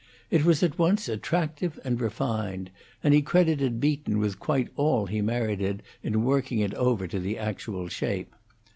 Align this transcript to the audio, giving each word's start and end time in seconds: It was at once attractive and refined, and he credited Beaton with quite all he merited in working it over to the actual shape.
It 0.31 0.43
was 0.43 0.63
at 0.63 0.79
once 0.79 1.07
attractive 1.07 1.79
and 1.85 2.01
refined, 2.01 2.71
and 3.03 3.13
he 3.13 3.21
credited 3.21 3.79
Beaton 3.79 4.17
with 4.17 4.39
quite 4.39 4.69
all 4.75 5.05
he 5.05 5.21
merited 5.21 5.83
in 6.01 6.23
working 6.23 6.57
it 6.57 6.73
over 6.73 7.05
to 7.05 7.19
the 7.19 7.37
actual 7.37 7.87
shape. 7.87 8.33